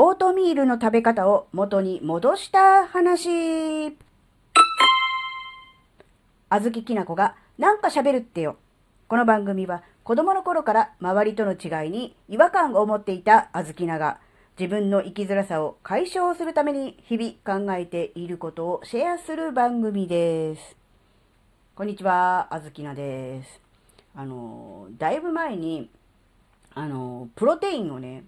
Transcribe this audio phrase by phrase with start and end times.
[0.00, 3.96] オートミールの食べ方を元に戻した話。
[6.48, 8.54] あずききなこがなんか喋るってよ。
[9.08, 14.20] この番組は子供の頃から周りとの違いに違和感を持っていたあずきなが
[14.56, 20.76] 自分の生きづらさを解消するために日々考えていることをシェアする番組です。
[21.74, 23.60] こんにちは、あずきなです。
[24.14, 25.90] あの、だいぶ前に、
[26.72, 28.22] あの、プロテインをね、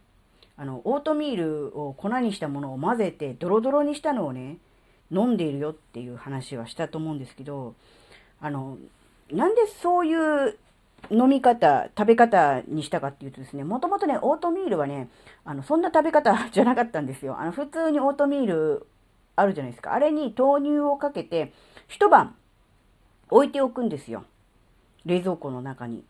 [0.60, 4.58] あの、オートミールを粉にしたものを混ぜてドロドロにしたのをね、
[5.10, 7.74] 飲んでいるよっていう話はしたと思うんですけど、
[8.42, 8.76] あの、
[9.32, 10.58] なんでそういう
[11.10, 15.08] 飲み方、食べ方にしたかっていうとですね、もともとね、オートミールはね、
[15.46, 17.38] あの、そんな食べ方じゃなかったんですよ。
[17.40, 18.86] あの、普通にオートミール
[19.36, 19.94] あるじゃないですか。
[19.94, 21.54] あれに豆乳をかけて、
[21.88, 22.36] 一晩
[23.30, 24.24] 置いておくんですよ。
[25.06, 26.04] 冷蔵庫の中に。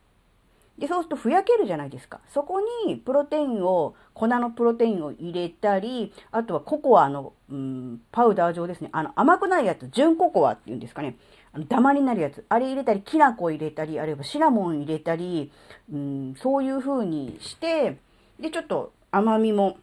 [0.81, 2.21] で、そうするとふやけるじゃないですか。
[2.33, 8.89] そこにプロテインを、粉のプロテインを入れたり、あとはココアの、うん、パウダー状ですね。
[8.93, 11.19] あの、甘くないやつ、純ココアっていうんですかね。
[11.53, 12.47] あの、ダマになるやつ。
[12.49, 15.53] あれ入れたり、きな粉入れたり、あるいはシナモン入れたり、
[15.93, 17.99] うん、そういう風にして、
[18.39, 19.77] で、ちょっと甘みも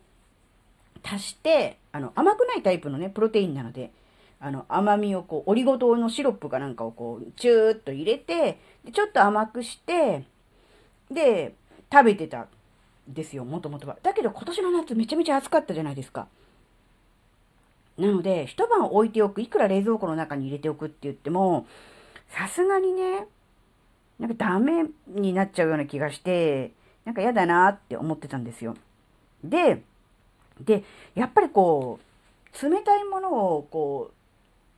[1.04, 3.92] 足して、あの、甘くないタイプのね、プロテインなので、
[4.40, 10.26] あの、甘みをこう、オリゴ糖のシロップかなんかをこう、チューッと入れて、でちょっと甘くして、
[11.12, 11.56] で、
[11.92, 12.48] 食べてたん
[13.08, 13.98] ですよ、もともとは。
[14.04, 16.28] だけど今年の夏めちゃめちゃ暑かったじゃないですか。
[17.98, 21.66] なので、一晩置いておく、いくら冷蔵庫の中に入れておくって言っても、
[22.30, 23.26] さすがにね、
[24.20, 26.72] なんかダメになっちゃうような気がして、
[27.06, 28.76] なんか嫌だなって思ってたんですよ。
[29.44, 29.82] で、
[30.60, 30.84] で、
[31.16, 34.12] やっぱりこう、冷たいものをこ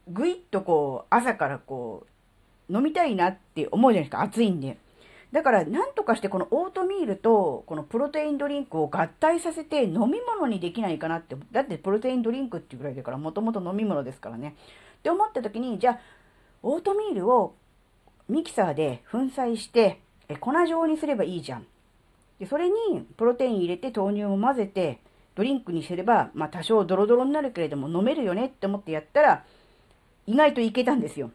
[0.07, 2.05] う、ぐいっとこう、朝からこ
[2.69, 4.77] う、飲みたいなって思うじゃないですか、暑いんで。
[5.31, 11.35] だから、なんとかしてこのオートミールと、このプロテインドリンクを合体させて飲み物にできないかなって。
[11.51, 14.55] だってプロテインドリンクっていうぐらいだから、もともと飲み物ですからね。
[14.99, 15.99] って思った時に、じゃあ、
[16.63, 17.53] オートミールを
[18.27, 21.65] ミキサーで粉砕して、え粉状にすればいいじゃん。
[22.39, 22.75] で、それに
[23.17, 24.99] プロテイン入れて豆乳を混ぜて、
[25.35, 29.45] ドリンクにすれば、まあ多少ドロドロになるけれども飲めるよねって思ってやったら、
[30.25, 31.31] 意外といけたんですよ。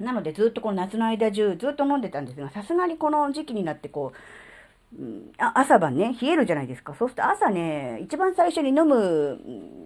[0.00, 6.94] なのでずっとこの夏の間中ずっと飲んでたんですが、さすがにこの時期になってこう、うん、あ朝晩ね、冷えるじゃないですか。
[6.98, 9.34] そうすると朝ね、一番最初に飲む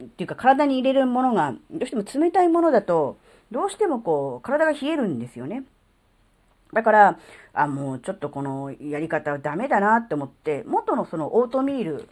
[0.05, 3.19] っていうか体に入れるものが、どうしても冷たいものだと、
[3.51, 5.65] どうしてもこう、体が冷えるんですよね。
[6.73, 7.19] だから、
[7.53, 12.09] あ、もうちょっとこのやり方はダメだなって思って、元のそのオートミール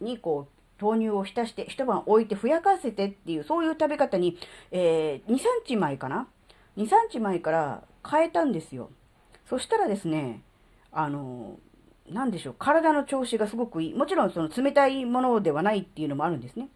[0.00, 4.38] にこう、豆乳を浸して一晩置いてふやかせてっていう、そういう食べ方に、
[4.70, 6.26] えー、2、3日前かな
[6.76, 8.90] 2、3日前から変えたんですよ。
[9.48, 10.42] そしたらですね、
[10.92, 11.58] あの、
[12.10, 13.94] なんでしょう、体の調子がすごくいい。
[13.94, 16.68] もちろんその冷たいものではないっていうのもあるんですね。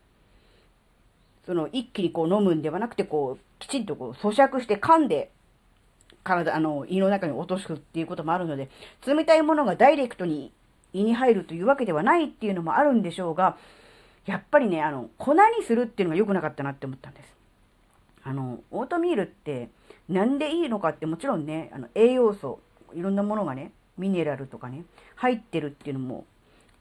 [1.47, 5.31] その一気にこう飲むんではなくて、こう、きちんとこう咀嚼して噛んで、
[6.25, 8.69] 体、あの、胃の中に落とすっていうこともあるので、
[9.07, 10.53] 冷たいものがダイレクトに
[10.93, 13.57] 胃に入るというわけではないっていうのもあるんでしょうが、
[14.27, 17.35] やっぱりね、あの、粉にするっていうのが良くなかったなって思ったんです。
[18.26, 19.70] あの、オートミールって、
[20.09, 22.59] なんでいいのかってもちろんね、あの栄養素、
[22.92, 26.25] いろんなものがね、ミネラルとかね、入ってるっていうのも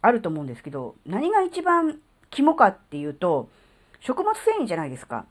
[0.01, 1.99] あると思うんですけど、何が一番
[2.31, 3.47] 肝かっていうと、
[3.99, 5.27] 食物繊維じゃないですか。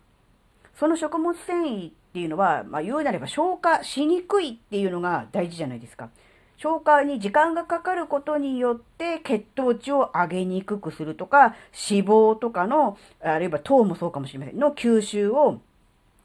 [0.79, 6.11] その食物繊維っていうのは、まあ、言うなれば消化しにくいっていうのが大事じゃないですか。
[6.59, 11.57] 消化に時間がかかることによって血糖値を上げにくくするとか、
[11.91, 15.61] 脂肪とかの、あるいは糖もそうかもしれません、の吸収を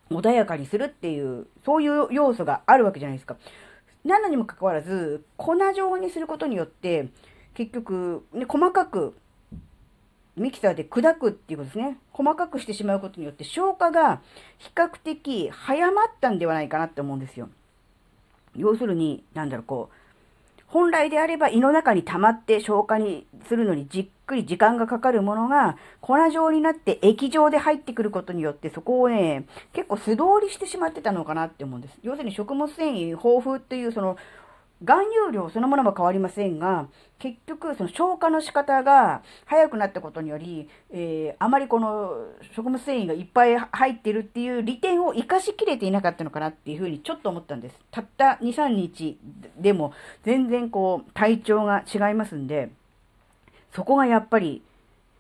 [0.09, 3.37] 穏やかにするっていう、そういう要素があるわけじゃないですか。
[4.03, 7.09] なのにもかかわらず、粉状にすることによって、
[7.53, 9.15] 結局、ね、細かく、
[10.35, 11.97] ミキサーで砕くっていうことですね。
[12.13, 14.21] 細かくしてしまうことによって、消化が
[14.57, 17.49] 比較的早まったんではないかなって思うんですよ。
[18.55, 31.97] 要するに、なんだろう、こう、本来であれば胃の中に溜まって消化にするのにじっくり時間がかかるものが粉状になって液状で入ってくることによってそこをね、結構素通りしてしまってたのかなって思うんです。
[32.03, 34.17] 要するに食物繊維豊富っていうその
[34.81, 36.87] 含有量そのものも変わりませんが、
[37.17, 47.75] 結局その消化の仕方が早くなったことにより、えー、あまりこの食物繊維がいっぱい入ってるっていう利点を活かしきれていなかったのかなっていうふうにちょっと思ったんです。
[47.91, 49.17] たった2、3日
[49.57, 49.91] でも
[50.23, 52.69] 全然こう体調が違いますんで、
[53.73, 54.63] そこがやっぱり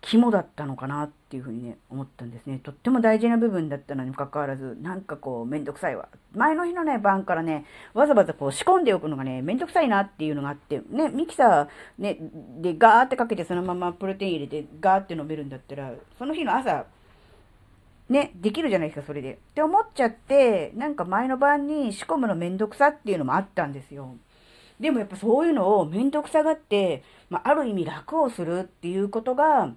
[0.01, 2.59] 肝だったのかなっていうふうにね、思ったんですね。
[2.63, 6.07] とっても大事な部分だったのにもかかわらず、なんかこう、めんどくさいわ。
[6.33, 12.17] 前の日のね、晩からね、わざわざこう仕込んでおくのがね、めんどくさいなっていうのがあって、ね、ミキサー、ね、
[12.61, 16.85] でガーってかけてそのままプロテイン入れてガーって飲めるんだったら、その日の朝、
[18.07, 19.33] ね、できるじゃないですか、それで。
[19.33, 24.15] って思っちゃって、なんか前の晩に仕込むのめんどくさっていうのもあったんですよ。
[24.79, 29.73] でもやっぱそういうのを面倒くさがって、まあ、ある意味楽をするっていうことが、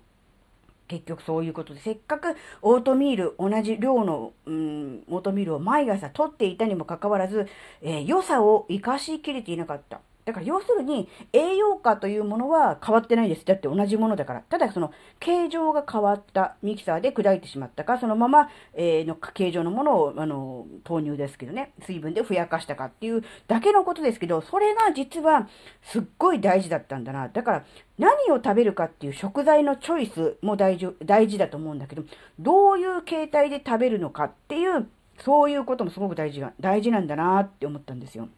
[0.89, 7.47] 結局そういうことで、せっかくオートミール、同じ量の、うん、オートミールを毎朝取っていたにもかかわらず、
[7.81, 10.01] えー、良さを活かしきれていなかった。
[10.25, 13.45] だから要するに栄養価というものは変わってないです。
[13.45, 14.41] だって同じものだから。
[14.43, 25.49] ただその形状が変わったミキサーで砕いてしまったか、そのまま、の形状のものをあの投入ですけどね、水分でふやかしたかっていうだけのことですけど、それが実は
[25.83, 27.29] すっごい大事だったんだな。
[27.29, 27.65] だから
[27.99, 32.05] 何を食べるかっていう食材のチョイスも大事大事だと思うんだけど、
[32.39, 34.89] どういう形態で食べるのかっていう、
[35.19, 38.29] そういうこともすごく大事が、大事なんだなって思ったんですよ。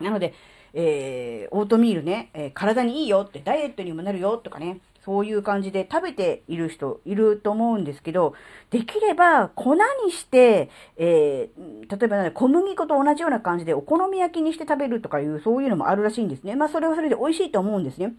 [0.00, 0.34] なので、
[0.74, 8.34] えー、オートミールね、えー、体にいいよって、ダイエットにもなるよとかね、そういう感じで食べている人いると思うんですけど、
[8.70, 9.80] できれば粉に
[10.12, 16.54] して、えー、例えば、ね、小麦粉と同じような感じでお好み焼きにして食べるとかいう、そういうのもあるらしいんですね。
[16.54, 18.14] まあ、それはそれで美味しいと思うんですね。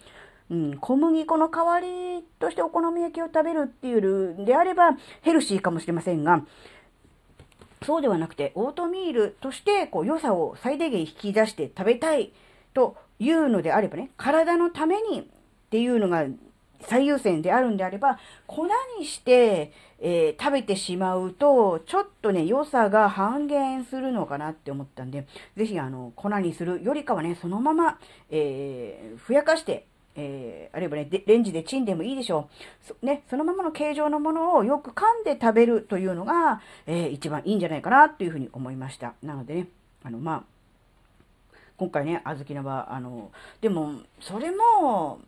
[0.50, 6.44] うん、小麦粉の代わりとしてお好み焼きを食べるっていうであればヘルシーかもしれませんが、
[7.84, 12.32] そうではなくて、オートミールとして、こう、良さを最大限引き出して食べたい
[12.74, 15.24] というのであればね、体のためにっ
[15.72, 16.26] ていうのが
[16.82, 18.68] 最優先であるんであれば、粉
[19.00, 28.00] にして、えー、食べてしまうと、ちょっとね、良さが半減するのかなって思ったんで、ぜひ、あの、粉にするよりかはね、そのまま、
[28.30, 32.50] えー、ふやかしてえー、あるいはね、レンジでチンでもいいでしょ
[33.02, 33.06] う。
[33.06, 39.14] ね、そのままの形状のものをよく噛んで食べるというのが、えー、一番いいんじゃないかなというふうに思いました。
[39.24, 39.68] なのでね、
[40.04, 43.32] あの、まあ、今回ね、小豆菜は、あの、
[43.62, 45.20] でも、それも、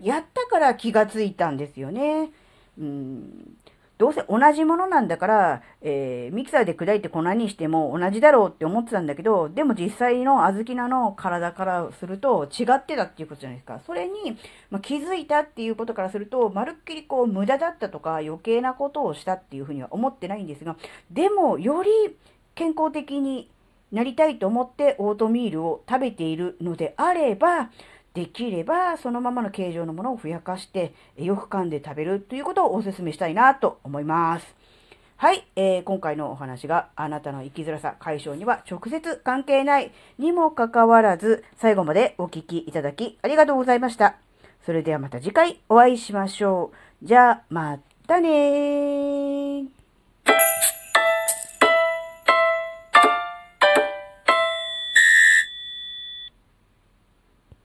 [0.00, 2.30] やったから気がついたんですよね。
[2.78, 3.56] うん、
[3.98, 13.80] どうせ同じものなんだから、えー、ミキサーで砕いて粉にしても同じだろうって思ってたんだけど、でも実際の小豆菜の体からすると違ってたっていうことじゃないですか。
[13.84, 14.38] それに、
[14.70, 20.76] まあ、気づいたっていうことからすると、まるっきりこう無駄だったとか余計なことをしたっていうふうには思ってないんですが、
[21.10, 21.90] でもより
[22.54, 23.50] 健康的に
[23.90, 27.70] なりたいと思ってオートミールを食べているのであれば、
[28.18, 34.56] できればそのままの形状のものをふやかしてよく噛んで食べるということをお勧めしたいなと思います。
[35.18, 44.16] はい、えー、今回のお話があなたの生きづらさ解消には直接関係ないにもかかわらず最後までお聴きいただきありがとうございました。
[44.66, 46.72] それではまた次回お会いしましょ
[47.02, 47.06] う。
[47.06, 47.78] じゃあ、ま
[48.08, 49.17] たねー。